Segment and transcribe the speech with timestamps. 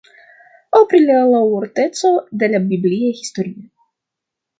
[0.77, 2.13] Aŭ pri la laŭvorteco
[2.45, 3.63] de la bibliaj historioj.